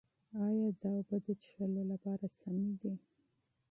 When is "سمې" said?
2.39-2.73